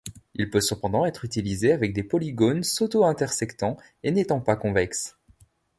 [0.33, 5.19] Il peut cependant être utilisé avec des polygones s’auto-intersectant et n'étant pas convexes.